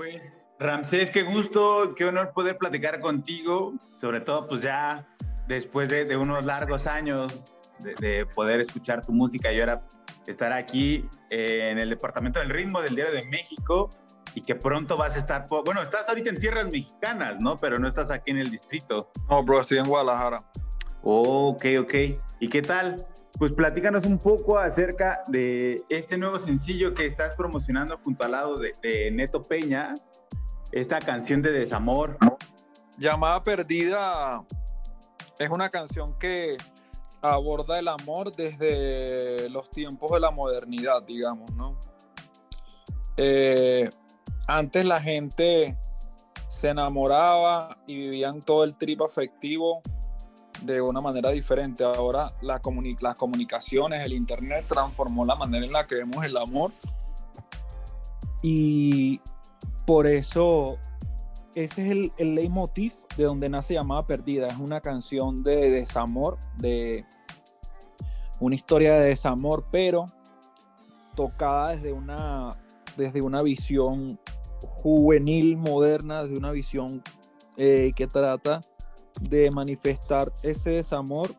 Pues, 0.00 0.22
Ramsés, 0.58 1.10
qué 1.10 1.24
gusto, 1.24 1.94
qué 1.94 2.06
honor 2.06 2.32
poder 2.32 2.56
platicar 2.56 3.00
contigo, 3.00 3.74
sobre 4.00 4.22
todo 4.22 4.48
pues 4.48 4.62
ya 4.62 5.06
después 5.46 5.90
de, 5.90 6.16
unos 6.16 6.42
largos 6.42 6.86
años 6.86 7.42
de, 8.00 8.24
poder 8.24 8.62
escuchar 8.62 9.04
tu 9.04 9.12
música 9.12 9.52
y 9.52 9.60
ahora 9.60 9.82
estar 10.26 10.54
aquí 10.54 11.06
eh, 11.28 11.64
en 11.66 11.78
el 11.78 11.90
Departamento 11.90 12.38
del 12.38 12.48
Ritmo 12.48 12.80
del 12.80 12.94
Diario 12.94 13.12
de 13.12 13.26
México 13.28 13.90
y 14.34 14.40
que 14.40 14.54
pronto 14.54 14.96
vas 14.96 15.16
a 15.16 15.18
estar, 15.18 15.44
bueno, 15.66 15.82
estás 15.82 16.08
ahorita 16.08 16.30
en 16.30 16.36
tierras 16.36 16.72
mexicanas, 16.72 17.36
¿no? 17.38 17.56
Pero 17.56 17.78
no 17.78 17.86
estás 17.86 18.10
aquí 18.10 18.30
en 18.30 18.38
el 18.38 18.50
distrito. 18.50 19.10
No, 19.28 19.42
bro, 19.42 19.60
estoy 19.60 19.80
en 19.80 19.84
Guadalajara. 19.84 20.42
ok, 21.02 21.62
ok. 21.78 21.94
¿Y 22.40 22.48
qué 22.48 22.62
tal? 22.62 22.96
Pues 23.38 23.52
platícanos 23.52 24.04
un 24.04 24.18
poco 24.18 24.58
acerca 24.58 25.22
de 25.28 25.82
este 25.88 26.18
nuevo 26.18 26.38
sencillo 26.38 26.94
que 26.94 27.06
estás 27.06 27.34
promocionando 27.36 27.98
junto 27.98 28.24
al 28.24 28.32
lado 28.32 28.56
de, 28.56 29.10
Neto 29.10 29.40
Peña, 29.40 29.94
esta 30.72 30.98
canción 30.98 31.40
de 31.40 31.50
desamor. 31.50 32.18
Llamada 32.98 33.42
Perdida 33.42 34.44
es 35.38 35.48
una 35.48 35.70
canción 35.70 36.18
que 36.18 36.58
aborda 37.22 37.78
el 37.78 37.88
amor 37.88 38.32
desde 38.32 39.48
los 39.48 39.70
tiempos 39.70 40.10
de 40.12 40.20
la 40.20 40.30
modernidad, 40.30 41.02
digamos, 41.02 41.50
¿no? 41.52 41.78
Eh, 43.16 43.88
antes 44.46 44.84
la 44.84 45.00
gente 45.00 45.76
se 46.48 46.68
enamoraba 46.68 47.78
y 47.86 47.96
vivían 47.96 48.40
todo 48.40 48.64
el 48.64 48.76
trip 48.76 49.00
afectivo 49.02 49.80
de 50.62 50.80
una 50.80 51.00
manera 51.00 51.30
diferente. 51.30 51.84
Ahora 51.84 52.30
la 52.42 52.60
las 53.00 53.16
comunicaciones, 53.16 54.04
el 54.04 54.12
Internet 54.12 54.66
transformó 54.68 55.24
la 55.24 55.34
manera 55.34 55.64
en 55.64 55.72
la 55.72 55.86
que 55.86 55.96
vemos 55.96 56.24
el 56.24 56.36
amor. 56.36 56.72
Y 58.42 59.20
por 59.86 60.06
eso 60.06 60.78
ese 61.54 61.84
es 61.84 61.90
el, 61.90 62.12
el 62.16 62.34
leitmotiv 62.34 62.94
de 63.16 63.24
donde 63.24 63.48
nace 63.48 63.74
Llamada 63.74 64.06
Perdida. 64.06 64.46
Es 64.46 64.58
una 64.58 64.80
canción 64.80 65.42
de 65.42 65.70
desamor, 65.70 66.38
de 66.58 67.04
una 68.38 68.54
historia 68.54 68.94
de 68.94 69.08
desamor, 69.08 69.66
pero 69.70 70.06
tocada 71.14 71.70
desde 71.70 71.92
una, 71.92 72.50
desde 72.96 73.20
una 73.20 73.42
visión 73.42 74.18
juvenil, 74.60 75.56
moderna, 75.56 76.22
desde 76.22 76.38
una 76.38 76.52
visión 76.52 77.02
eh, 77.56 77.92
que 77.94 78.06
trata 78.06 78.60
de 79.20 79.50
manifestar 79.50 80.32
ese 80.42 80.70
desamor 80.70 81.34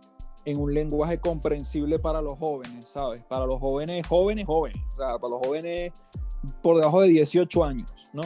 en 0.46 0.60
un 0.60 0.74
lenguaje 0.74 1.20
comprensible 1.20 2.00
para 2.00 2.22
los 2.22 2.38
jóvenes, 2.38 2.86
¿sabes? 2.92 3.22
Para 3.22 3.46
los 3.46 3.60
jóvenes, 3.60 4.06
jóvenes, 4.08 4.46
jóvenes, 4.46 4.82
o 4.94 4.98
sea, 4.98 5.20
para 5.20 5.30
los 5.30 5.46
jóvenes 5.46 5.94
por 6.62 6.78
debajo 6.78 7.02
de 7.02 7.10
18 7.10 7.64
años, 7.64 7.92
¿no? 8.14 8.24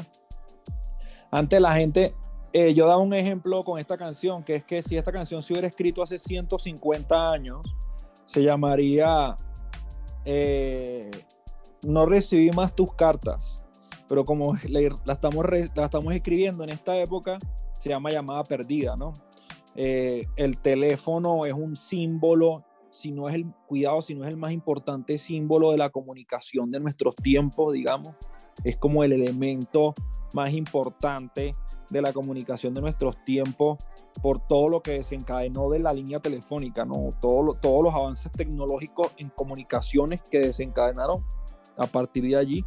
Antes 1.31 1.59
la 1.59 1.75
gente, 1.75 2.15
eh, 2.53 2.73
yo 2.73 2.87
daba 2.87 3.01
un 3.01 3.13
ejemplo 3.13 3.63
con 3.65 3.79
esta 3.79 3.97
canción, 3.97 4.43
que 4.43 4.55
es 4.55 4.63
que 4.63 4.81
si 4.81 4.95
esta 4.95 5.11
canción 5.11 5.43
se 5.43 5.53
hubiera 5.53 5.67
escrito 5.67 6.01
hace 6.01 6.17
150 6.17 7.29
años, 7.29 7.61
se 8.25 8.41
llamaría 8.41 9.35
eh, 10.23 11.11
No 11.83 12.05
recibí 12.05 12.49
más 12.51 12.73
tus 12.75 12.93
cartas, 12.93 13.63
pero 14.07 14.23
como 14.23 14.55
la, 14.69 14.79
estamos, 15.13 15.45
la 15.75 15.85
estamos 15.85 16.15
escribiendo 16.15 16.63
en 16.63 16.69
esta 16.69 16.95
época, 16.97 17.37
se 17.79 17.89
llama 17.89 18.09
llamada 18.09 18.43
perdida, 18.43 18.95
¿no? 18.95 19.13
Eh, 19.75 20.27
el 20.37 20.59
teléfono 20.59 21.45
es 21.45 21.53
un 21.53 21.75
símbolo, 21.75 22.63
si 22.89 23.11
no 23.11 23.27
es 23.27 23.35
el 23.35 23.45
cuidado, 23.67 24.01
si 24.01 24.15
no 24.15 24.23
es 24.23 24.29
el 24.29 24.37
más 24.37 24.53
importante 24.53 25.17
símbolo 25.17 25.71
de 25.71 25.77
la 25.77 25.89
comunicación 25.89 26.71
de 26.71 26.79
nuestros 26.79 27.15
tiempos, 27.15 27.73
digamos, 27.73 28.13
es 28.63 28.77
como 28.77 29.03
el 29.03 29.11
elemento 29.11 29.93
más 30.33 30.53
importante 30.53 31.53
de 31.89 32.01
la 32.01 32.13
comunicación 32.13 32.73
de 32.73 32.81
nuestros 32.81 33.23
tiempos 33.25 33.77
por 34.21 34.39
todo 34.47 34.69
lo 34.69 34.81
que 34.81 34.93
desencadenó 34.93 35.69
de 35.69 35.79
la 35.79 35.93
línea 35.93 36.19
telefónica, 36.19 36.85
¿no? 36.85 37.09
Todo 37.21 37.53
todos 37.61 37.83
los 37.83 37.93
avances 37.93 38.31
tecnológicos 38.31 39.13
en 39.17 39.29
comunicaciones 39.29 40.21
que 40.21 40.39
desencadenaron 40.39 41.23
a 41.77 41.85
partir 41.85 42.23
de 42.23 42.37
allí. 42.37 42.65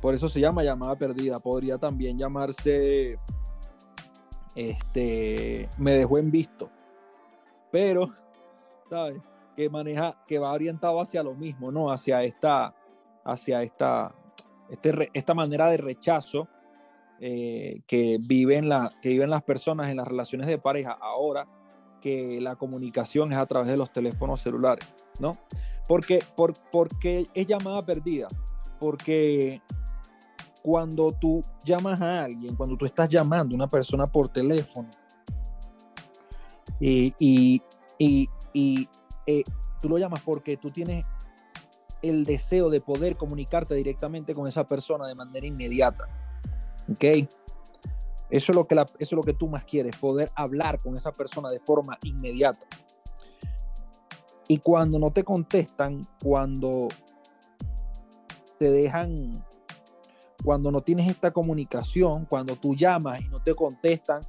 Por 0.00 0.14
eso 0.14 0.28
se 0.28 0.40
llama 0.40 0.64
llamada 0.64 0.96
perdida. 0.96 1.38
Podría 1.38 1.78
también 1.78 2.18
llamarse 2.18 3.18
este, 4.54 5.68
me 5.78 5.92
dejó 5.92 6.18
en 6.18 6.30
visto. 6.30 6.70
Pero, 7.70 8.12
¿sabes? 8.90 9.20
Que 9.56 9.68
maneja, 9.68 10.22
que 10.26 10.38
va 10.38 10.52
orientado 10.52 11.00
hacia 11.00 11.22
lo 11.22 11.34
mismo, 11.34 11.70
¿no? 11.70 11.90
Hacia 11.90 12.22
esta, 12.22 12.74
hacia 13.24 13.62
esta, 13.62 14.14
este, 14.70 15.10
esta 15.12 15.34
manera 15.34 15.68
de 15.70 15.76
rechazo 15.76 16.48
eh, 17.20 17.82
que, 17.86 18.18
viven 18.20 18.68
la, 18.68 18.92
que 19.00 19.10
viven 19.10 19.30
las 19.30 19.42
personas 19.42 19.90
en 19.90 19.96
las 19.96 20.08
relaciones 20.08 20.46
de 20.48 20.58
pareja 20.58 20.92
ahora 21.00 21.46
que 22.00 22.40
la 22.40 22.56
comunicación 22.56 23.32
es 23.32 23.38
a 23.38 23.46
través 23.46 23.68
de 23.68 23.76
los 23.76 23.92
teléfonos 23.92 24.40
celulares, 24.40 24.92
¿no? 25.20 25.30
Porque, 25.86 26.18
por, 26.36 26.52
porque 26.72 27.26
es 27.32 27.46
llamada 27.46 27.86
perdida, 27.86 28.26
porque 28.80 29.62
cuando 30.62 31.08
tú 31.20 31.42
llamas 31.64 32.00
a 32.00 32.24
alguien, 32.24 32.54
cuando 32.56 32.76
tú 32.76 32.86
estás 32.86 33.08
llamando 33.08 33.54
a 33.54 33.56
una 33.56 33.68
persona 33.68 34.06
por 34.06 34.28
teléfono 34.28 34.88
y, 36.78 37.62
y, 37.98 38.88
eh, 39.26 39.44
tú 39.80 39.88
lo 39.88 39.98
llamas 39.98 40.20
porque 40.20 40.56
tú 40.56 40.70
tienes 40.70 41.04
el 42.02 42.24
deseo 42.24 42.70
de 42.70 42.80
poder 42.80 43.16
comunicarte 43.16 43.74
directamente 43.74 44.34
con 44.34 44.48
esa 44.48 44.66
persona 44.66 45.06
de 45.06 45.14
manera 45.14 45.46
inmediata. 45.46 46.08
¿Ok? 46.90 47.04
Eso 48.30 48.52
es, 48.52 48.56
lo 48.56 48.66
que 48.66 48.74
eso 48.74 48.86
es 48.98 49.12
lo 49.12 49.22
que 49.22 49.34
tú 49.34 49.46
más 49.46 49.64
quieres, 49.64 49.96
poder 49.96 50.30
hablar 50.34 50.80
con 50.80 50.96
esa 50.96 51.12
persona 51.12 51.50
de 51.50 51.60
forma 51.60 51.98
inmediata. 52.02 52.66
Y 54.48 54.58
cuando 54.58 54.98
no 54.98 55.12
te 55.12 55.22
contestan, 55.22 56.00
cuando 56.22 56.88
te 58.58 58.70
dejan 58.70 59.32
cuando 60.42 60.70
no 60.70 60.82
tienes 60.82 61.08
esta 61.10 61.30
comunicación, 61.30 62.26
cuando 62.26 62.56
tú 62.56 62.74
llamas 62.74 63.20
y 63.20 63.28
no 63.28 63.42
te 63.42 63.54
contestan, 63.54 64.20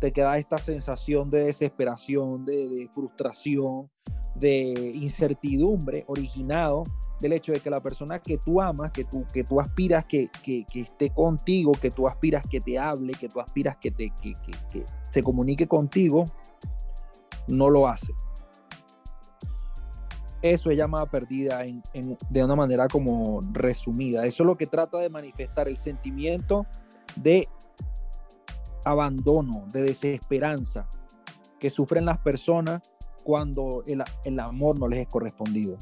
te 0.00 0.12
queda 0.12 0.36
esta 0.38 0.58
sensación 0.58 1.30
de 1.30 1.44
desesperación, 1.44 2.44
de, 2.44 2.88
frustración, 2.92 3.90
de 4.34 4.92
incertidumbre 4.94 6.04
originado 6.06 6.84
del 7.20 7.34
hecho 7.34 7.52
de 7.52 7.60
que 7.60 7.70
la 7.70 7.80
persona 7.80 8.18
que 8.18 8.36
tú 8.36 8.60
amas, 8.60 8.90
que 8.90 9.04
tú, 9.04 9.24
que 9.32 9.44
tú 9.44 9.60
aspiras 9.60 10.04
que, 10.04 10.28
que, 10.42 10.64
esté 10.74 11.10
contigo, 11.10 11.70
que 11.72 11.92
tú 11.92 12.08
aspiras 12.08 12.44
que 12.50 12.60
te 12.60 12.78
hable, 12.78 13.12
que 13.12 13.28
tú 13.28 13.38
aspiras 13.38 13.76
que, 13.76 13.92
te, 13.92 14.10
que, 14.20 14.34
que 14.72 14.84
se 15.10 15.22
comunique 15.22 15.68
contigo, 15.68 16.24
no 17.46 17.70
lo 17.70 17.86
hace 17.86 18.12
eso 20.42 20.70
es 20.70 20.76
llamada 20.76 21.06
perdida 21.06 21.64
de 22.30 22.44
una 22.44 22.56
manera 22.56 22.88
como 22.88 23.40
resumida. 23.52 24.26
Eso 24.26 24.42
es 24.42 24.46
lo 24.46 24.56
que 24.56 24.66
trata 24.66 24.98
de 24.98 25.08
manifestar 25.08 25.68
el 25.68 25.76
sentimiento 25.76 26.66
de 27.16 27.48
abandono, 28.84 29.64
de 29.72 29.82
desesperanza 29.82 30.88
que 31.60 31.70
sufren 31.70 32.04
las 32.04 32.18
personas 32.18 32.92
cuando 33.22 33.84
el, 33.86 34.40
amor 34.40 34.80
no 34.80 34.88
les 34.88 35.00
es 35.00 35.06
correspondido. 35.06 35.78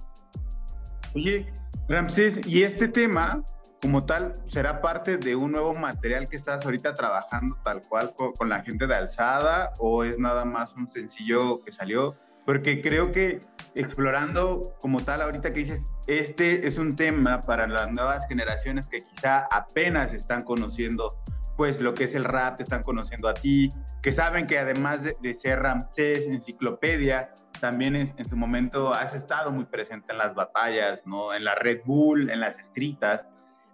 Oye, 1.14 1.50
Ramsés, 1.88 2.46
¿y 2.46 2.62
este 2.62 2.88
tema 2.88 3.42
como 3.80 4.04
tal 4.04 4.34
será 4.48 4.82
parte 4.82 5.16
de 5.16 5.34
un 5.34 5.52
nuevo 5.52 5.72
material 5.72 6.28
que 6.28 6.36
estás 6.36 6.62
ahorita 6.66 6.92
trabajando 6.92 7.56
tal 7.64 7.80
cual 7.88 8.14
con 8.14 8.50
la 8.50 8.62
gente 8.62 8.86
de 8.86 8.94
Alzada 8.94 9.72
o 9.78 10.04
es 10.04 10.18
nada 10.18 10.44
más 10.44 10.70
un 10.74 10.86
sencillo 10.90 11.62
que 11.62 11.72
salió? 11.72 12.14
Porque 12.44 12.82
creo 12.82 13.12
que 13.12 13.40
explorando 13.74 14.74
como 14.80 15.00
tal, 15.00 15.22
ahorita 15.22 15.50
que 15.50 15.60
dices, 15.60 15.82
este 16.06 16.66
es 16.66 16.78
un 16.78 16.96
tema 16.96 17.40
para 17.40 17.66
las 17.66 17.90
nuevas 17.92 18.26
generaciones 18.28 18.88
que 18.88 18.98
quizá 18.98 19.44
apenas 19.50 20.12
están 20.12 20.42
conociendo 20.42 21.22
pues 21.56 21.80
lo 21.80 21.92
que 21.92 22.04
es 22.04 22.14
el 22.14 22.24
rap, 22.24 22.56
te 22.56 22.62
están 22.62 22.82
conociendo 22.82 23.28
a 23.28 23.34
ti, 23.34 23.68
que 24.00 24.14
saben 24.14 24.46
que 24.46 24.58
además 24.58 25.00
de, 25.02 25.34
ser 25.34 25.60
Ramsés, 25.60 26.26
enciclopedia, 26.26 27.34
también 27.60 27.96
en, 27.96 28.24
su 28.24 28.34
momento 28.34 28.94
has 28.94 29.14
estado 29.14 29.52
muy 29.52 29.66
presente 29.66 30.12
en 30.12 30.18
las 30.18 30.34
batallas, 30.34 31.00
¿no? 31.04 31.34
En 31.34 31.44
la 31.44 31.54
Red 31.54 31.82
Bull, 31.84 32.30
en 32.30 32.40
las 32.40 32.58
escritas, 32.58 33.26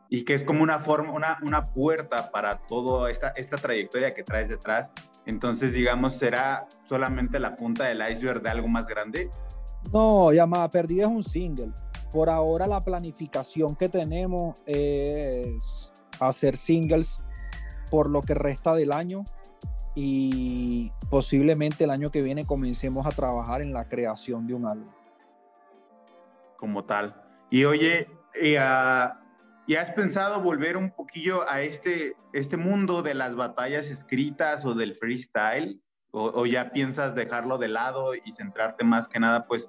y 0.08 0.24
que 0.24 0.34
es 0.34 0.42
como 0.42 0.64
una 0.64 0.80
forma, 0.80 1.12
una, 1.12 1.38
una 1.42 1.68
puerta 1.68 2.32
para 2.32 2.56
toda 2.66 3.08
esta, 3.08 3.28
esta 3.36 3.56
trayectoria 3.56 4.12
que 4.12 4.24
traes 4.24 4.48
detrás. 4.48 4.90
Entonces, 5.26 5.72
digamos, 5.72 6.18
¿será 6.18 6.66
solamente 6.84 7.38
la 7.38 7.56
punta 7.56 7.84
del 7.84 8.02
iceberg 8.10 8.42
de 8.42 8.50
algo 8.50 8.68
más 8.68 8.86
grande? 8.86 9.28
No, 9.92 10.32
llamada 10.32 10.70
perdida 10.70 11.06
es 11.06 11.10
un 11.10 11.24
single. 11.24 11.72
Por 12.12 12.30
ahora 12.30 12.66
la 12.66 12.82
planificación 12.82 13.76
que 13.76 13.88
tenemos 13.88 14.60
es 14.64 15.92
hacer 16.20 16.56
singles 16.56 17.18
por 17.90 18.08
lo 18.08 18.20
que 18.22 18.34
resta 18.34 18.74
del 18.74 18.92
año 18.92 19.24
y 19.94 20.92
posiblemente 21.10 21.84
el 21.84 21.90
año 21.90 22.10
que 22.10 22.22
viene 22.22 22.46
comencemos 22.46 23.06
a 23.06 23.10
trabajar 23.10 23.60
en 23.60 23.72
la 23.72 23.88
creación 23.88 24.46
de 24.46 24.54
un 24.54 24.66
álbum. 24.66 24.90
Como 26.56 26.84
tal. 26.84 27.22
Y 27.50 27.64
oye, 27.64 28.08
¿Y 28.40 28.56
has 29.74 29.92
pensado 29.92 30.40
volver 30.40 30.76
un 30.76 30.90
poquillo 30.92 31.48
a 31.50 31.60
este, 31.60 32.14
este 32.32 32.56
mundo 32.56 33.02
de 33.02 33.14
las 33.14 33.34
batallas 33.34 33.86
escritas 33.86 34.64
o 34.64 34.74
del 34.74 34.94
freestyle? 34.94 35.82
O, 36.12 36.46
ya 36.46 36.70
piensas 36.70 37.14
dejarlo 37.14 37.58
de 37.58 37.68
lado 37.68 38.14
y 38.14 38.32
centrarte 38.32 38.84
más 38.84 39.06
que 39.06 39.20
nada, 39.20 39.46
pues, 39.46 39.68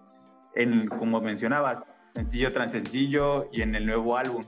en, 0.55 0.88
como 0.88 1.19
mencionabas, 1.19 1.79
sencillo 2.13 2.49
tras 2.51 2.71
sencillo 2.71 3.49
y 3.51 3.63
en 3.63 3.75
el 3.75 3.85
nuevo 3.85 4.15
álbum? 4.15 4.41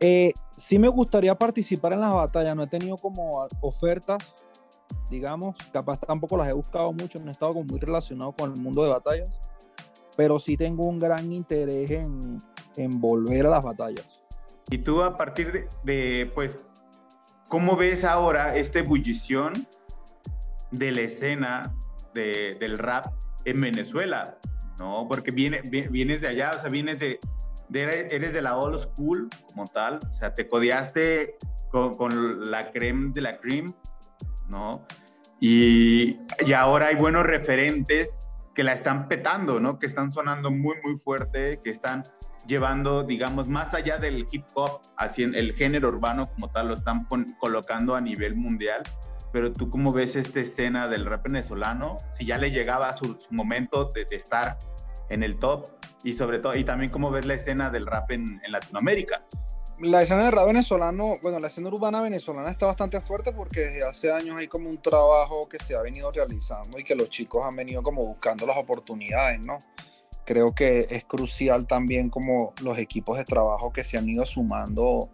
Eh, 0.00 0.34
sí 0.58 0.78
me 0.78 0.88
gustaría 0.88 1.34
participar 1.34 1.94
en 1.94 2.00
las 2.00 2.12
batallas, 2.12 2.54
no 2.54 2.64
he 2.64 2.66
tenido 2.66 2.96
como 2.96 3.46
ofertas, 3.62 4.18
digamos, 5.08 5.56
capaz 5.72 6.00
tampoco 6.00 6.36
las 6.36 6.48
he 6.48 6.52
buscado 6.52 6.92
mucho, 6.92 7.18
no 7.20 7.28
he 7.28 7.32
estado 7.32 7.54
muy 7.54 7.80
relacionado 7.80 8.32
con 8.32 8.52
el 8.52 8.60
mundo 8.60 8.82
de 8.82 8.90
batallas, 8.90 9.28
pero 10.18 10.38
sí 10.38 10.56
tengo 10.58 10.86
un 10.86 10.98
gran 10.98 11.32
interés 11.32 11.92
en 11.92 13.00
volver 13.00 13.46
a 13.46 13.50
las 13.50 13.64
batallas. 13.64 14.13
Y 14.70 14.78
tú 14.78 15.02
a 15.02 15.16
partir 15.16 15.68
de, 15.84 16.30
pues, 16.34 16.66
¿cómo 17.48 17.76
ves 17.76 18.04
ahora 18.04 18.56
esta 18.56 18.78
ebullición 18.80 19.52
de 20.70 20.92
la 20.92 21.00
escena 21.02 21.62
del 22.14 22.78
rap 22.78 23.06
en 23.44 23.60
Venezuela? 23.60 24.38
¿No? 24.78 25.06
Porque 25.08 25.30
viene, 25.30 25.60
vienes 25.62 26.20
de 26.20 26.28
allá, 26.28 26.50
o 26.56 26.60
sea, 26.60 26.70
vienes 26.70 26.98
de, 26.98 27.20
eres 27.72 28.32
de 28.32 28.42
la 28.42 28.56
old 28.56 28.80
school 28.80 29.28
como 29.48 29.64
tal, 29.66 29.98
o 29.98 30.18
sea, 30.18 30.34
te 30.34 30.48
codeaste 30.48 31.36
con, 31.70 31.94
con 31.94 32.50
la 32.50 32.70
creme 32.72 33.12
de 33.12 33.20
la 33.20 33.32
cream, 33.32 33.66
¿no? 34.48 34.86
Y, 35.40 36.18
y, 36.44 36.52
ahora 36.56 36.86
hay 36.86 36.96
buenos 36.96 37.24
referentes 37.24 38.08
que 38.54 38.62
la 38.62 38.74
están 38.74 39.08
petando, 39.08 39.60
¿no? 39.60 39.78
Que 39.78 39.86
están 39.86 40.12
sonando 40.12 40.50
muy, 40.50 40.76
muy 40.82 40.96
fuerte, 40.96 41.60
que 41.62 41.70
están 41.70 42.02
llevando, 42.46 43.02
digamos, 43.02 43.48
más 43.48 43.72
allá 43.74 43.96
del 43.96 44.26
hip 44.30 44.44
hop, 44.54 44.80
el 45.16 45.54
género 45.54 45.88
urbano 45.88 46.30
como 46.32 46.50
tal 46.50 46.68
lo 46.68 46.74
están 46.74 47.06
colocando 47.38 47.94
a 47.94 48.00
nivel 48.00 48.36
mundial. 48.36 48.82
Pero 49.32 49.52
tú 49.52 49.68
cómo 49.68 49.92
ves 49.92 50.14
esta 50.14 50.40
escena 50.40 50.86
del 50.86 51.06
rap 51.06 51.24
venezolano, 51.24 51.96
si 52.16 52.24
ya 52.24 52.38
le 52.38 52.50
llegaba 52.50 52.96
su, 52.96 53.18
su 53.18 53.34
momento 53.34 53.92
de, 53.92 54.06
estar 54.10 54.58
en 55.10 55.22
el 55.24 55.38
top 55.38 55.66
y 56.04 56.16
sobre 56.16 56.38
todo, 56.38 56.56
y 56.56 56.64
también 56.64 56.90
cómo 56.90 57.10
ves 57.10 57.26
la 57.26 57.34
escena 57.34 57.68
del 57.68 57.86
rap 57.86 58.12
en, 58.12 58.40
en 58.44 58.52
Latinoamérica. 58.52 59.24
La 59.80 60.02
escena 60.02 60.26
del 60.26 60.32
rap 60.32 60.46
venezolano, 60.46 61.18
bueno, 61.20 61.40
la 61.40 61.48
escena 61.48 61.68
urbana 61.68 62.00
venezolana 62.00 62.48
está 62.48 62.66
bastante 62.66 63.00
fuerte 63.00 63.32
porque 63.32 63.60
desde 63.60 63.82
hace 63.82 64.12
años 64.12 64.36
hay 64.36 64.46
como 64.46 64.70
un 64.70 64.80
trabajo 64.80 65.48
que 65.48 65.58
se 65.58 65.74
ha 65.74 65.82
venido 65.82 66.12
realizando 66.12 66.78
y 66.78 66.84
que 66.84 66.94
los 66.94 67.08
chicos 67.08 67.44
han 67.44 67.56
venido 67.56 67.82
como 67.82 68.04
buscando 68.04 68.46
las 68.46 68.56
oportunidades, 68.56 69.40
¿no? 69.40 69.58
Creo 70.24 70.54
que 70.54 70.86
es 70.90 71.04
crucial 71.04 71.66
también 71.66 72.10
como 72.10 72.52
los 72.62 72.78
equipos 72.78 73.18
de 73.18 73.24
trabajo 73.24 73.72
que 73.72 73.84
se 73.84 73.98
han 73.98 74.08
ido 74.08 74.24
sumando 74.24 75.10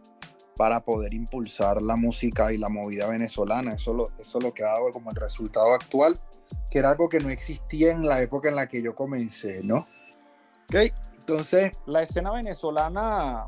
para 0.57 0.81
poder 0.81 1.15
impulsar 1.15 1.81
la 1.81 1.97
música 1.97 2.53
y 2.53 2.59
la 2.59 2.69
movida 2.69 3.07
venezolana. 3.07 3.71
Eso, 3.71 3.95
lo, 3.95 4.11
es 4.19 4.35
lo 4.35 4.53
que 4.53 4.63
ha 4.63 4.69
dado 4.69 4.91
como 4.93 5.11
el 5.11 5.17
resultado 5.17 5.73
actual, 5.73 6.19
que 6.71 6.79
era 6.79 6.91
algo 6.91 7.09
que 7.09 7.19
no 7.19 7.31
existía 7.31 7.91
en 7.91 8.07
la 8.07 8.21
época 8.21 8.51
en 8.51 8.57
la 8.57 8.69
que 8.69 8.83
yo 8.83 8.95
comencé, 8.95 9.61
¿no? 9.63 9.87
Ok, 10.69 10.93
entonces 11.19 11.73
la 11.87 12.03
escena 12.03 12.31
venezolana 12.33 13.41
ha 13.41 13.47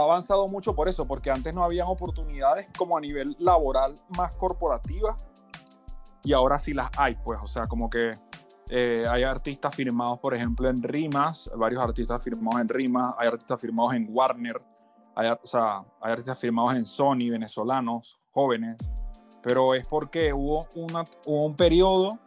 avanzado 0.00 0.46
mucho 0.46 0.74
por 0.74 0.88
eso, 0.88 1.06
porque 1.06 1.30
antes 1.30 1.54
no 1.54 1.64
habían 1.64 1.88
oportunidades 1.88 2.70
como 2.76 2.96
a 2.96 3.00
nivel 3.00 3.36
laboral 3.40 3.96
más 4.16 4.34
corporativas 4.36 5.26
y 6.22 6.32
ahora 6.32 6.58
sí 6.58 6.72
las 6.72 6.90
hay, 6.96 7.16
pues, 7.24 7.40
o 7.42 7.46
sea, 7.46 7.64
como 7.64 7.90
que 7.90 8.12
eh, 8.70 9.02
hay 9.08 9.22
artistas 9.22 9.74
firmados, 9.74 10.18
por 10.18 10.34
ejemplo, 10.34 10.68
en 10.68 10.82
Rimas, 10.82 11.50
varios 11.56 11.82
artistas 11.82 12.22
firmados 12.22 12.60
en 12.60 12.68
Rimas, 12.68 13.14
hay 13.18 13.28
artistas 13.28 13.60
firmados 13.60 13.94
en 13.94 14.08
Warner, 14.10 14.60
hay, 15.14 15.28
o 15.28 15.46
sea, 15.46 15.84
hay 16.00 16.12
artistas 16.12 16.38
firmados 16.38 16.74
en 16.74 16.86
Sony, 16.86 17.30
venezolanos, 17.30 18.18
jóvenes, 18.32 18.76
pero 19.42 19.74
es 19.74 19.86
porque 19.88 20.32
hubo, 20.32 20.66
una, 20.74 21.04
hubo 21.26 21.44
un 21.44 21.54
periodo 21.54 22.18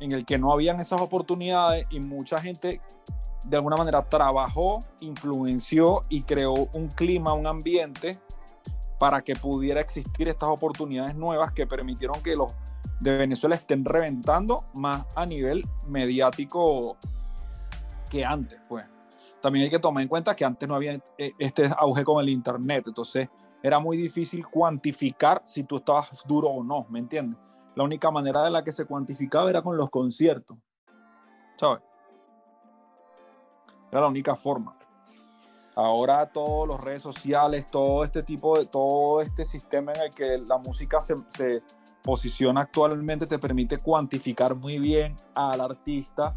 en 0.00 0.12
el 0.12 0.24
que 0.24 0.38
no 0.38 0.52
habían 0.52 0.80
esas 0.80 1.00
oportunidades 1.00 1.86
y 1.90 2.00
mucha 2.00 2.38
gente 2.38 2.80
de 3.44 3.56
alguna 3.56 3.76
manera 3.76 4.02
trabajó, 4.02 4.80
influenció 5.00 6.02
y 6.08 6.22
creó 6.22 6.52
un 6.74 6.88
clima, 6.88 7.32
un 7.32 7.46
ambiente 7.46 8.18
para 8.98 9.22
que 9.22 9.34
pudiera 9.34 9.80
existir 9.80 10.28
estas 10.28 10.48
oportunidades 10.48 11.14
nuevas 11.14 11.52
que 11.52 11.66
permitieron 11.66 12.20
que 12.22 12.36
los 12.36 12.52
de 13.00 13.16
Venezuela 13.16 13.56
estén 13.56 13.84
reventando 13.84 14.64
más 14.74 15.06
a 15.14 15.24
nivel 15.24 15.62
mediático 15.86 16.96
que 18.10 18.24
antes, 18.24 18.60
pues. 18.68 18.86
También 19.40 19.64
hay 19.64 19.70
que 19.70 19.78
tomar 19.78 20.02
en 20.02 20.08
cuenta 20.08 20.34
que 20.34 20.44
antes 20.44 20.68
no 20.68 20.74
había 20.74 20.94
eh, 21.16 21.32
este 21.38 21.70
auge 21.78 22.04
con 22.04 22.20
el 22.20 22.28
internet, 22.28 22.84
entonces 22.88 23.28
era 23.62 23.78
muy 23.78 23.96
difícil 23.96 24.46
cuantificar 24.46 25.42
si 25.44 25.62
tú 25.62 25.76
estabas 25.76 26.10
duro 26.26 26.48
o 26.48 26.64
no, 26.64 26.86
¿me 26.88 26.98
entiendes? 26.98 27.38
La 27.76 27.84
única 27.84 28.10
manera 28.10 28.42
de 28.42 28.50
la 28.50 28.64
que 28.64 28.72
se 28.72 28.84
cuantificaba 28.84 29.48
era 29.48 29.62
con 29.62 29.76
los 29.76 29.90
conciertos, 29.90 30.58
¿sabes? 31.56 31.82
Era 33.92 34.00
la 34.00 34.08
única 34.08 34.34
forma. 34.34 34.76
Ahora 35.76 36.26
todas 36.26 36.68
las 36.68 36.80
redes 36.82 37.02
sociales, 37.02 37.70
todo 37.70 38.02
este 38.02 38.24
tipo 38.24 38.58
de, 38.58 38.66
todo 38.66 39.20
este 39.20 39.44
sistema 39.44 39.92
en 39.92 40.02
el 40.02 40.10
que 40.14 40.38
la 40.38 40.58
música 40.58 40.98
se 41.00 41.62
posición 42.02 42.58
actualmente 42.58 43.26
te 43.26 43.38
permite 43.38 43.78
cuantificar 43.78 44.54
muy 44.54 44.78
bien 44.78 45.16
al 45.34 45.60
artista 45.60 46.34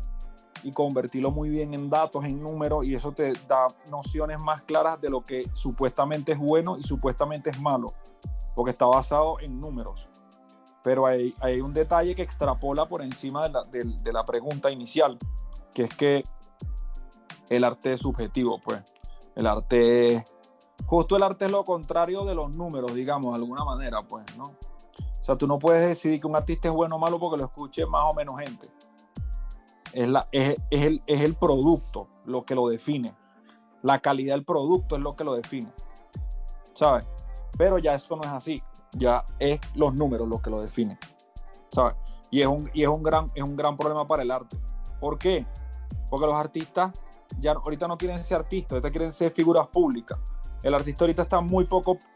y 0.64 0.72
convertirlo 0.72 1.32
muy 1.32 1.50
bien 1.50 1.74
en 1.74 1.90
datos, 1.90 2.26
en 2.26 2.42
números, 2.42 2.86
y 2.86 2.94
eso 2.94 3.12
te 3.12 3.34
da 3.48 3.68
nociones 3.90 4.42
más 4.42 4.62
claras 4.62 5.00
de 5.02 5.10
lo 5.10 5.22
que 5.22 5.44
supuestamente 5.54 6.34
es 6.34 6.38
bueno 6.38 6.78
y 6.78 6.84
supuestamente 6.84 7.50
es 7.50 7.60
malo, 7.60 7.94
porque 8.56 8.72
está 8.72 8.86
basado 8.86 9.40
en 9.40 9.60
números. 9.60 10.08
Pero 10.84 11.06
hay, 11.06 11.34
un 11.64 11.74
detalle 11.74 12.16
que 12.16 12.22
extrapola 12.24 12.88
por 12.88 13.02
encima 13.02 13.48
de 13.48 13.50
la, 13.50 13.62
de 13.64 14.14
la 14.14 14.26
pregunta 14.26 14.72
inicial, 14.72 15.18
que 15.74 15.84
es 15.84 15.94
que 15.94 16.24
el 17.50 17.64
arte 17.64 17.94
es 17.94 18.00
subjetivo, 18.00 18.60
pues. 18.64 18.82
El 19.36 19.48
arte, 19.48 20.24
justo 20.86 21.16
el 21.16 21.24
arte 21.24 21.46
es 21.46 21.52
lo 21.52 21.64
contrario 21.64 22.26
de 22.26 22.36
los 22.36 22.56
números, 22.56 22.94
digamos, 22.94 23.32
de 23.32 23.36
alguna 23.36 23.64
manera, 23.64 24.02
pues, 24.04 24.26
¿no? 24.38 24.56
O 25.22 25.24
sea, 25.24 25.36
tú 25.36 25.46
no 25.46 25.60
puedes 25.60 25.88
decidir 25.88 26.20
que 26.20 26.26
un 26.26 26.36
artista 26.36 26.68
es 26.68 26.74
bueno 26.74 26.96
o 26.96 27.00
malo 27.00 27.20
porque 27.20 27.38
lo 27.38 27.46
escuche 27.46 27.86
más 27.86 28.12
o 28.12 28.16
menos 28.16 28.40
gente. 28.40 28.68
Es, 29.94 30.10
la, 30.10 30.28
es, 30.32 30.60
es, 30.72 30.82
el, 30.86 31.04
es 31.06 31.22
el 31.22 31.36
producto 31.36 32.08
lo 32.26 32.44
que 32.44 32.56
lo 32.56 32.68
define. 32.68 33.16
La 33.84 34.00
calidad 34.00 34.34
del 34.34 34.44
producto 34.44 34.96
es 34.96 35.02
lo 35.02 35.16
que 35.16 35.24
lo 35.24 35.36
define. 35.36 35.72
¿Sabes? 36.74 37.06
Pero 37.56 37.78
ya 37.78 37.94
eso 37.94 38.16
no 38.16 38.24
es 38.24 38.30
así. 38.30 38.62
Ya 38.94 39.24
es 39.38 39.60
los 39.76 39.94
números 39.94 40.28
lo 40.28 40.42
que 40.42 40.50
lo 40.50 40.60
definen. 40.60 40.98
¿Sabes? 41.70 41.96
Y 42.32 42.42
es 42.42 42.48
un, 42.48 42.72
y 42.74 42.82
es 42.82 42.88
un, 42.88 43.04
gran, 43.04 43.32
es 43.36 43.44
un 43.44 43.56
gran 43.56 43.78
problema 43.78 44.08
para 44.08 44.24
el 44.24 44.32
arte. 44.32 44.58
¿Por 45.00 45.20
qué? 45.20 45.46
Porque 46.10 46.26
los 46.26 46.36
artistas 46.36 46.92
ya 47.40 47.52
ahorita 47.52 47.88
no 47.88 47.98
quieren 47.98 48.24
ser 48.24 48.38
artistas, 48.38 48.74
ahorita 48.74 48.90
quieren 48.90 49.12
ser 49.12 49.32
figuras 49.32 49.68
públicas. 49.68 50.18
El 50.64 50.74
artista 50.74 51.04
ahorita 51.04 51.22
está 51.24 51.42
muy, 51.42 51.68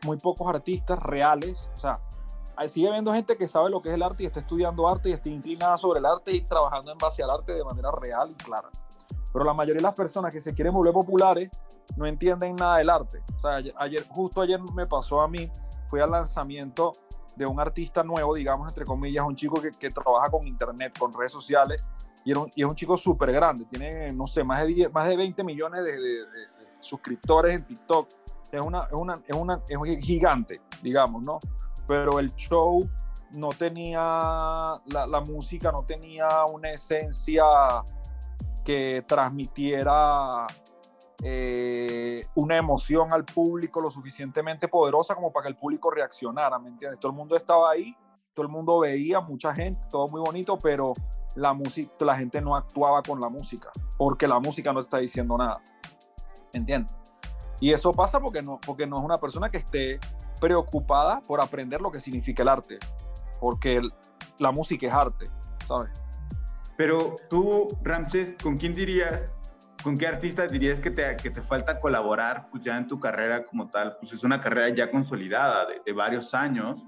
muy 0.06 0.18
pocos 0.18 0.48
artistas 0.48 1.00
reales, 1.00 1.70
o 1.75 1.77
sea, 1.77 2.00
sigue 2.68 2.88
habiendo 2.88 3.14
gente 3.14 3.36
que 3.38 3.48
sabe 3.48 3.70
lo 3.70 3.82
que 3.82 3.90
es 3.90 3.96
el 3.96 4.04
arte 4.04 4.24
y 4.24 4.26
está 4.26 4.40
estudiando 4.40 4.88
arte 4.88 5.10
y 5.10 5.14
está 5.14 5.30
inclinada 5.30 5.78
sobre 5.78 6.00
el 6.00 6.06
arte 6.06 6.36
y 6.36 6.42
trabajando 6.42 6.92
en 6.92 6.98
base 6.98 7.24
al 7.24 7.30
arte 7.30 7.54
de 7.54 7.64
manera 7.64 7.92
real 7.92 8.32
y 8.32 8.44
clara. 8.44 8.70
Pero 9.32 9.46
la 9.46 9.54
mayoría 9.54 9.80
de 9.80 9.84
las 9.84 9.96
personas 9.96 10.34
que 10.34 10.40
se 10.40 10.54
quieren 10.54 10.74
volver 10.74 10.94
populares 10.94 11.50
no 11.98 12.06
entienden 12.06 12.56
nada 12.56 12.78
del 12.78 12.90
arte. 12.90 13.22
O 13.36 13.40
sea, 13.40 13.60
ayer, 13.78 14.06
justo 14.10 14.42
ayer 14.42 14.60
me 14.74 14.88
pasó 14.88 15.22
a 15.22 15.28
mí, 15.28 15.52
fui 15.88 16.00
al 16.00 16.10
lanzamiento 16.10 16.94
de 17.36 17.46
un 17.46 17.60
artista 17.60 18.04
nuevo, 18.04 18.34
digamos, 18.34 18.70
entre 18.70 18.86
comillas, 18.86 19.26
un 19.26 19.36
chico 19.36 19.62
que, 19.62 19.72
que 19.72 19.90
trabaja 19.90 20.30
con 20.30 20.48
internet, 20.48 20.98
con 20.98 21.12
redes 21.12 21.34
sociales, 21.34 21.84
y, 22.24 22.32
y 22.32 22.64
es 22.64 22.70
un 22.70 22.76
chico 22.76 22.98
súper 22.98 23.32
grande, 23.32 23.66
tiene, 23.66 24.12
no 24.14 24.26
sé, 24.26 24.44
más 24.44 24.66
de, 24.66 24.90
más 24.90 25.08
de 25.08 25.16
20 25.16 25.44
millones 25.44 25.84
de, 25.84 26.00
de, 26.00 26.26
suscriptores 26.80 27.56
en 27.56 27.66
TikTok. 27.66 28.08
Es, 28.52 28.62
una, 28.66 28.84
es, 28.84 28.94
una, 28.94 29.14
es, 29.28 29.36
una, 29.36 29.62
es 29.68 30.06
gigante, 30.06 30.62
digamos, 30.82 31.24
¿no? 31.24 31.40
Pero 31.88 32.20
el 32.20 32.34
show 32.36 32.80
no 33.34 33.50
tenía, 33.50 34.01
la, 34.01 35.24
música 35.27 35.72
no 35.72 35.84
tenía 35.84 36.46
una 36.46 36.72
esencia 36.72 37.44
que 38.63 39.04
transmitiera 39.08 40.48
eh, 41.24 42.22
una 42.36 42.58
emoción 42.58 43.13
al 43.13 43.25
público 43.25 43.80
lo 43.80 43.89
suficientemente 43.89 44.68
poderosa 44.68 45.15
como 45.15 45.32
para 45.32 45.44
que 45.44 45.50
el 45.50 45.58
público 45.58 45.92
reaccionara, 45.92 46.58
¿me 46.60 46.70
entiendes? 46.70 47.00
Todo 47.00 47.12
el 47.12 47.18
mundo 47.18 47.36
estaba 47.36 47.72
ahí, 47.72 47.96
todo 48.34 48.46
el 48.46 48.51
mundo 48.51 48.80
veía, 48.80 49.20
mucha 49.20 49.54
gente, 49.54 49.82
todo 49.89 50.08
muy 50.08 50.22
bonito, 50.22 50.58
pero 50.58 50.94
la 51.36 51.54
música, 51.54 51.92
la 52.00 52.18
gente 52.18 52.42
no 52.42 52.56
actuaba 52.56 53.01
con 53.01 53.20
la 53.20 53.30
música, 53.30 53.70
porque 53.98 54.27
la 54.27 54.39
música 54.39 54.74
no 54.74 54.82
está 54.82 54.98
diciendo 54.98 55.38
nada, 55.38 55.62
¿entiendes? 56.54 56.96
Y 57.60 57.72
eso 57.72 57.92
pasa 57.92 58.20
porque 58.20 58.42
no, 58.42 58.60
porque 58.65 58.86
no 58.86 58.98
es 58.98 59.04
una 59.04 59.18
persona 59.18 59.50
que 59.50 59.58
esté 59.58 60.00
preocupada 60.39 61.22
por 61.27 61.42
aprender 61.42 61.82
lo 61.82 61.92
que 61.92 62.00
significa 62.00 62.44
el 62.44 62.50
arte, 62.50 62.80
porque 63.39 63.82
la 64.39 64.51
música 64.51 64.88
es 64.88 64.94
arte, 64.94 65.27
¿sabes? 65.68 65.92
Pero 66.77 67.15
tú, 67.30 67.68
Ramses, 67.84 68.36
¿con 68.42 68.58
quién 68.58 68.74
dirías 68.74 69.32
¿con 69.86 69.96
qué 69.96 70.08
artistas 70.08 70.51
dirías 70.51 70.80
que 70.80 70.89
te, 70.89 71.15
que 71.15 71.30
te 71.30 71.44
falta 71.44 71.80
colaborar 71.80 72.48
pues 72.50 72.63
ya 72.63 72.75
en 72.75 72.88
tu 72.88 73.00
carrera 73.00 73.46
como 73.46 73.70
tal? 73.70 73.98
Pues 74.00 74.13
es 74.13 74.24
una 74.24 74.42
carrera 74.42 74.70
ya 74.70 74.89
consolidada 74.89 75.68
de, 75.86 75.94
varios 75.94 76.34
años, 76.34 76.82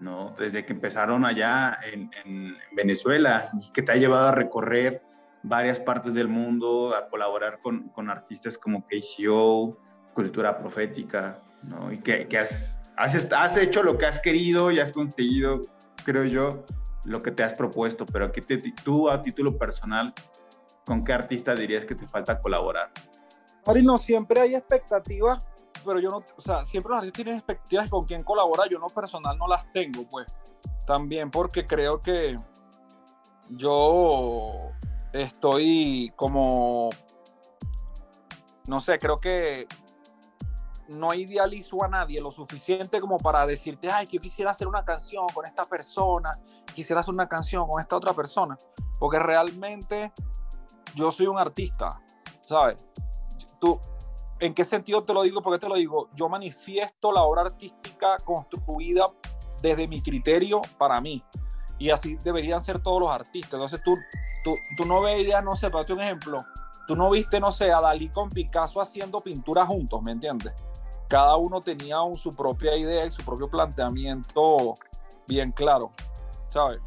¿no? 0.00 0.34
Desde 0.36 0.66
que 0.66 0.72
empezaron 0.72 1.24
allá 1.24 1.78
en, 1.84 2.10
en, 2.24 2.56
Venezuela 2.74 3.48
que 3.72 3.82
te 3.82 3.92
ha 3.92 3.94
llevado 3.94 4.26
a 4.26 4.32
recorrer 4.32 5.02
varias 5.44 5.78
partes 5.78 6.14
del 6.14 6.26
mundo, 6.26 6.96
a 6.96 7.08
colaborar 7.08 7.60
con, 7.62 7.90
con 7.90 8.10
artistas 8.10 8.58
como 8.58 8.84
KCO, 8.88 9.78
Cultura 10.12 10.58
Profética, 10.58 11.38
¿no? 11.62 11.92
Y 11.92 11.98
que, 11.98 12.26
que 12.26 12.38
has, 12.38 12.76
has, 12.96 13.56
hecho 13.56 13.82
lo 13.82 13.98
que 13.98 14.06
has 14.06 14.20
querido 14.20 14.70
y 14.70 14.80
has 14.80 14.92
conseguido, 14.92 15.60
creo 16.04 16.24
yo, 16.24 16.64
lo 17.04 17.20
que 17.20 17.30
te 17.30 17.42
has 17.42 17.56
propuesto, 17.56 18.04
pero 18.06 18.30
que 18.30 18.40
te, 18.40 18.58
tú 18.84 19.10
a 19.10 19.22
título 19.22 19.56
personal, 19.56 20.12
¿con 20.86 21.04
qué 21.04 21.12
artista 21.12 21.54
dirías 21.54 21.84
que 21.84 21.94
te 21.94 22.06
falta 22.06 22.40
colaborar? 22.40 22.90
Ari, 23.66 23.82
no, 23.82 23.98
siempre 23.98 24.40
hay 24.40 24.54
expectativas, 24.54 25.44
pero 25.84 26.00
yo 26.00 26.08
no, 26.08 26.22
o 26.36 26.42
sea, 26.42 26.64
siempre 26.64 26.90
los 26.90 26.98
artistas 26.98 27.16
tienen 27.16 27.34
expectativas 27.36 27.88
con 27.88 28.04
quién 28.04 28.22
colaborar, 28.22 28.68
yo 28.68 28.78
no 28.78 28.86
personal 28.86 29.36
no 29.38 29.46
las 29.46 29.70
tengo, 29.72 30.08
pues, 30.08 30.26
también 30.86 31.30
porque 31.30 31.64
creo 31.64 32.00
que 32.00 32.36
yo 33.50 34.72
estoy 35.12 36.12
como, 36.16 36.90
no 38.66 38.80
sé, 38.80 38.98
creo 38.98 39.18
que 39.18 39.66
no 40.92 41.14
idealizo 41.14 41.82
a 41.84 41.88
nadie 41.88 42.20
lo 42.20 42.30
suficiente 42.30 43.00
como 43.00 43.18
para 43.18 43.46
decirte, 43.46 43.90
ay, 43.90 44.06
que 44.06 44.16
yo 44.16 44.22
quisiera 44.22 44.50
hacer 44.50 44.68
una 44.68 44.84
canción 44.84 45.26
con 45.34 45.46
esta 45.46 45.64
persona, 45.64 46.32
quisiera 46.74 47.00
hacer 47.00 47.14
una 47.14 47.28
canción 47.28 47.68
con 47.68 47.80
esta 47.80 47.96
otra 47.96 48.12
persona, 48.12 48.56
porque 48.98 49.18
realmente 49.18 50.12
yo 50.94 51.10
soy 51.10 51.26
un 51.26 51.38
artista, 51.38 52.00
¿sabes? 52.40 52.84
Tú, 53.60 53.80
¿En 54.42 54.52
qué 54.52 54.64
sentido 54.64 55.04
te 55.04 55.14
lo 55.14 55.22
digo? 55.22 55.40
¿Por 55.40 55.52
qué 55.52 55.60
te 55.60 55.68
lo 55.68 55.76
digo? 55.76 56.08
Yo 56.16 56.28
manifiesto 56.28 57.12
la 57.12 57.22
obra 57.22 57.42
artística 57.42 58.16
construida 58.24 59.06
desde 59.62 59.86
mi 59.86 60.02
criterio 60.02 60.60
para 60.78 61.00
mí. 61.00 61.22
Y 61.78 61.90
así 61.90 62.16
deberían 62.24 62.60
ser 62.60 62.82
todos 62.82 63.00
los 63.00 63.10
artistas. 63.12 63.52
Entonces 63.52 63.80
tú, 63.84 63.94
tú, 64.42 64.56
tú 64.76 64.84
no 64.84 65.00
veías, 65.00 65.44
no 65.44 65.54
sé, 65.54 65.70
para 65.70 65.94
un 65.94 66.00
ejemplo, 66.00 66.38
tú 66.88 66.96
no 66.96 67.08
viste, 67.10 67.38
no 67.38 67.52
sé, 67.52 67.72
a 67.72 67.80
Dalí 67.80 68.08
con 68.08 68.30
Picasso 68.30 68.80
haciendo 68.80 69.20
pintura 69.20 69.64
juntos, 69.64 70.02
¿me 70.02 70.10
entiendes? 70.10 70.52
Cada 71.12 71.36
uno 71.36 71.60
tenía 71.60 72.00
un, 72.00 72.14
su 72.14 72.34
propia 72.34 72.74
idea 72.74 73.04
y 73.04 73.10
su 73.10 73.22
propio 73.22 73.46
planteamiento 73.46 74.72
bien 75.28 75.52
claro, 75.52 75.90
¿sabes? 76.48 76.80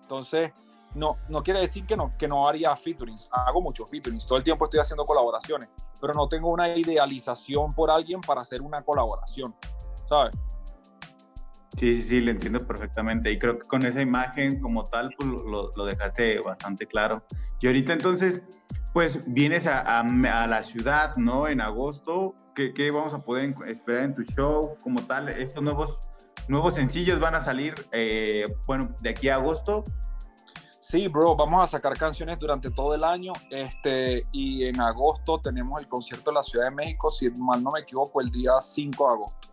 Entonces, 0.00 0.52
no, 0.94 1.18
no 1.28 1.42
quiere 1.42 1.60
decir 1.60 1.84
que 1.84 1.94
no, 1.94 2.10
que 2.16 2.26
no 2.26 2.48
haría 2.48 2.74
featurings. 2.74 3.28
Hago 3.30 3.60
muchos 3.60 3.90
featurings. 3.90 4.26
Todo 4.26 4.38
el 4.38 4.44
tiempo 4.44 4.64
estoy 4.64 4.80
haciendo 4.80 5.04
colaboraciones, 5.04 5.68
pero 6.00 6.14
no 6.14 6.26
tengo 6.26 6.50
una 6.50 6.74
idealización 6.74 7.74
por 7.74 7.90
alguien 7.90 8.22
para 8.22 8.40
hacer 8.40 8.62
una 8.62 8.80
colaboración, 8.80 9.54
¿sabes? 10.08 10.34
Sí, 11.78 12.00
sí, 12.00 12.08
sí, 12.08 12.20
lo 12.22 12.30
entiendo 12.30 12.66
perfectamente. 12.66 13.30
Y 13.30 13.38
creo 13.38 13.58
que 13.58 13.68
con 13.68 13.84
esa 13.84 14.00
imagen 14.00 14.58
como 14.62 14.84
tal, 14.84 15.10
pues 15.18 15.28
lo, 15.28 15.70
lo 15.76 15.84
dejaste 15.84 16.40
bastante 16.40 16.86
claro. 16.86 17.24
Y 17.60 17.66
ahorita 17.66 17.92
entonces, 17.92 18.42
pues 18.94 19.18
vienes 19.30 19.66
a, 19.66 19.80
a, 19.80 20.00
a, 20.00 20.46
la 20.46 20.62
ciudad, 20.62 21.14
¿no? 21.16 21.46
En 21.46 21.60
agosto. 21.60 22.34
¿Qué, 22.60 22.74
¿Qué, 22.74 22.90
vamos 22.90 23.14
a 23.14 23.18
poder 23.20 23.54
esperar 23.68 24.04
en 24.04 24.14
tu 24.14 24.22
show 24.22 24.76
como 24.82 25.00
tal? 25.06 25.30
Estos 25.30 25.62
nuevos, 25.62 25.98
nuevos 26.46 26.74
sencillos 26.74 27.18
van 27.18 27.34
a 27.34 27.40
salir, 27.40 27.72
eh, 27.90 28.44
bueno, 28.66 28.94
de 29.00 29.08
aquí 29.08 29.30
a 29.30 29.36
agosto. 29.36 29.82
Sí, 30.78 31.08
bro, 31.08 31.34
vamos 31.34 31.62
a 31.62 31.66
sacar 31.66 31.96
canciones 31.96 32.38
durante 32.38 32.70
todo 32.70 32.94
el 32.94 33.02
año. 33.02 33.32
Este, 33.50 34.26
y 34.30 34.66
en 34.66 34.78
agosto 34.78 35.38
tenemos 35.38 35.80
el 35.80 35.88
concierto 35.88 36.32
en 36.32 36.34
la 36.34 36.42
Ciudad 36.42 36.66
de 36.66 36.72
México, 36.72 37.10
si 37.10 37.30
mal 37.30 37.64
no 37.64 37.70
me 37.70 37.80
equivoco, 37.80 38.20
el 38.20 38.30
día 38.30 38.52
5 38.60 39.06
de 39.06 39.10
agosto. 39.14 39.48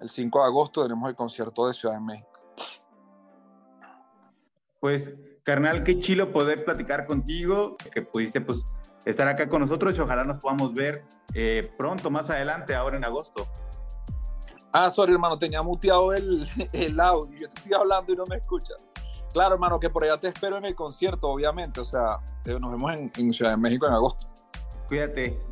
El 0.00 0.08
5 0.08 0.40
de 0.40 0.44
agosto 0.44 0.82
tenemos 0.82 1.08
el 1.08 1.14
concierto 1.14 1.68
de 1.68 1.72
Ciudad 1.72 1.94
de 1.94 2.00
México. 2.00 2.40
Pues, 4.80 5.08
carnal, 5.44 5.84
qué 5.84 6.00
chilo 6.00 6.32
poder 6.32 6.64
platicar 6.64 7.06
contigo, 7.06 7.76
que 7.94 8.02
pudiste 8.02 8.40
pues 8.40 8.58
estar 9.04 9.28
acá 9.28 9.48
con 9.48 9.62
nosotros 9.62 9.96
y 9.96 10.00
ojalá 10.00 10.24
nos 10.24 10.40
podamos 10.40 10.74
ver 10.74 11.04
eh, 11.34 11.70
pronto, 11.76 12.10
más 12.10 12.28
adelante, 12.30 12.74
ahora 12.74 12.96
en 12.96 13.04
agosto. 13.04 13.46
Ah, 14.72 14.88
sorry, 14.88 15.12
hermano, 15.12 15.36
tenía 15.38 15.62
muteado 15.62 16.12
el, 16.12 16.46
el 16.72 17.00
audio. 17.00 17.38
Yo 17.38 17.48
te 17.48 17.54
estoy 17.56 17.72
hablando 17.74 18.12
y 18.12 18.16
no 18.16 18.24
me 18.28 18.36
escuchas. 18.36 18.84
Claro, 19.32 19.54
hermano, 19.54 19.78
que 19.78 19.90
por 19.90 20.04
allá 20.04 20.16
te 20.16 20.28
espero 20.28 20.58
en 20.58 20.64
el 20.64 20.74
concierto, 20.74 21.28
obviamente. 21.28 21.80
O 21.80 21.84
sea, 21.84 22.18
eh, 22.44 22.58
nos 22.58 22.72
vemos 22.72 22.92
en, 22.94 23.10
en 23.16 23.32
Ciudad 23.32 23.52
de 23.52 23.56
México 23.56 23.86
en 23.86 23.94
agosto. 23.94 24.26
Cuídate. 24.88 25.49